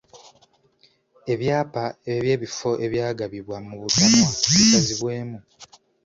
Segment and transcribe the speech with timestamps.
[1.33, 5.37] Ebyapa eby'ebifo ebyagabibwa mu butanwa bisazibwemu.